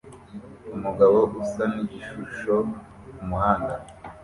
[0.75, 2.55] Umugabo usa nigishusho
[3.15, 3.75] kumuhanda